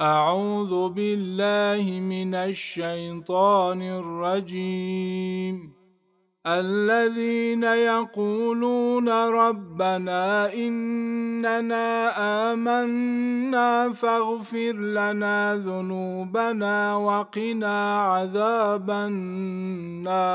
أعوذ 0.00 0.88
بالله 0.88 2.00
من 2.00 2.34
الشيطان 2.34 3.82
الرجيم. 3.82 5.72
الذين 6.46 7.62
يقولون 7.62 9.08
ربنا 9.08 10.54
إننا 10.54 12.10
آمنا 12.52 13.92
فاغفر 13.92 14.72
لنا 14.72 15.54
ذنوبنا 15.56 16.96
وقنا 16.96 18.00
عذاب 18.00 18.90
النار. 18.90 20.34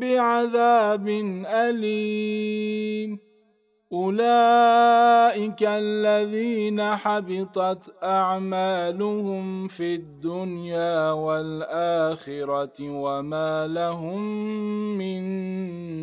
بعذاب 0.00 1.08
أليم. 1.46 3.18
أولئك 3.92 5.62
الذين 5.62 6.82
حبطت 6.82 7.94
أعمالهم 8.02 9.68
في 9.68 9.94
الدنيا 9.94 11.12
والآخرة 11.12 12.80
وما 12.80 13.66
لهم 13.66 14.22
من 14.98 15.22